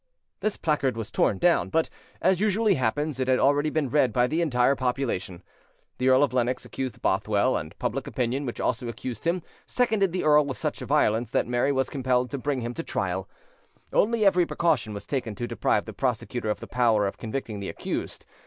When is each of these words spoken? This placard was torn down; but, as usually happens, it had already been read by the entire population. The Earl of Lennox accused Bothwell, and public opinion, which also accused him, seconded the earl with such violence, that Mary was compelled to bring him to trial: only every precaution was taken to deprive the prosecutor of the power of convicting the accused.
This 0.39 0.57
placard 0.57 0.97
was 0.97 1.11
torn 1.11 1.37
down; 1.37 1.69
but, 1.69 1.87
as 2.23 2.39
usually 2.41 2.73
happens, 2.73 3.19
it 3.19 3.27
had 3.27 3.37
already 3.37 3.69
been 3.69 3.87
read 3.87 4.11
by 4.11 4.25
the 4.25 4.41
entire 4.41 4.75
population. 4.75 5.43
The 5.99 6.09
Earl 6.09 6.23
of 6.23 6.33
Lennox 6.33 6.65
accused 6.65 7.03
Bothwell, 7.03 7.55
and 7.55 7.77
public 7.77 8.07
opinion, 8.07 8.47
which 8.47 8.59
also 8.59 8.87
accused 8.87 9.25
him, 9.25 9.43
seconded 9.67 10.11
the 10.11 10.23
earl 10.23 10.43
with 10.47 10.57
such 10.57 10.79
violence, 10.79 11.29
that 11.29 11.45
Mary 11.47 11.71
was 11.71 11.87
compelled 11.87 12.31
to 12.31 12.39
bring 12.39 12.61
him 12.61 12.73
to 12.73 12.83
trial: 12.83 13.29
only 13.93 14.25
every 14.25 14.47
precaution 14.47 14.95
was 14.95 15.05
taken 15.05 15.35
to 15.35 15.45
deprive 15.47 15.85
the 15.85 15.93
prosecutor 15.93 16.49
of 16.49 16.61
the 16.61 16.65
power 16.67 17.05
of 17.05 17.19
convicting 17.19 17.59
the 17.59 17.69
accused. 17.69 18.25